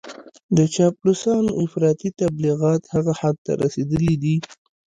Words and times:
د 0.57 0.59
چاپلوسانو 0.75 1.51
افراطي 1.63 2.09
تبليغات 2.21 2.81
هغه 2.93 3.13
حد 3.19 3.35
ته 3.45 3.51
رسېدلي 3.63 4.13
دي. 4.23 4.35